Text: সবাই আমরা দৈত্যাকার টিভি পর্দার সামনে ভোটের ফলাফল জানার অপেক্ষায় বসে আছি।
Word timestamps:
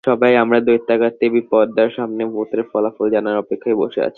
সবাই 0.03 0.33
আমরা 0.43 0.59
দৈত্যাকার 0.61 1.11
টিভি 1.19 1.41
পর্দার 1.49 1.89
সামনে 1.97 2.23
ভোটের 2.33 2.61
ফলাফল 2.69 3.07
জানার 3.13 3.41
অপেক্ষায় 3.43 3.77
বসে 3.81 3.99
আছি। 3.99 4.09